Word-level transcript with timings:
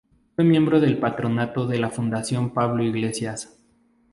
Fue 0.35 0.43
miembro 0.43 0.79
del 0.79 0.97
patronato 0.97 1.67
de 1.67 1.77
la 1.77 1.91
Fundación 1.91 2.55
Pablo 2.55 2.81
Iglesias. 2.83 3.55